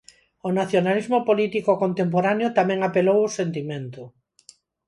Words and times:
O 0.47 0.49
nacionalismo 0.59 1.17
político 1.29 1.71
contemporáneo 1.83 2.47
tamén 2.59 2.79
apelou 2.81 3.17
ao 3.21 3.33
sentimento. 3.39 4.01